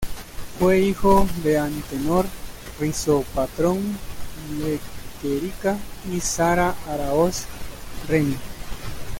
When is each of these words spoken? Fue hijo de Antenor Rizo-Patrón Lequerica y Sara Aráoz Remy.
Fue 0.57 0.79
hijo 0.79 1.27
de 1.43 1.59
Antenor 1.59 2.25
Rizo-Patrón 2.79 3.95
Lequerica 4.57 5.77
y 6.11 6.19
Sara 6.19 6.73
Aráoz 6.89 7.45
Remy. 8.07 8.35